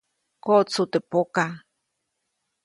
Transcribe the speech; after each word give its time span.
Koʼtsu 0.43 0.81
teʼ 0.91 1.03
pokaʼ. 1.11 1.51